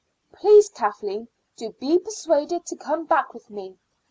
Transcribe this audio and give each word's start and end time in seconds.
Please, 0.33 0.67
Kathleen, 0.67 1.27
do 1.57 1.73
be 1.79 1.99
persuaded 1.99 2.63
and 2.71 2.79
come 2.79 3.05
back 3.05 3.35
with 3.35 3.51
me. 3.51 3.77